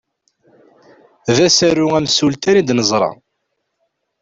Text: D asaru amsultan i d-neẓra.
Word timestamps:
D 1.35 1.37
asaru 1.47 1.87
amsultan 1.99 2.55
i 2.61 2.63
d-neẓra. 2.67 3.11